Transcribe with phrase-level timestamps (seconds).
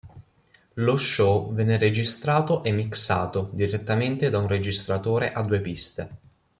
[0.81, 6.09] Lo show venne registrato e mixato direttamente da un registratore a due piste.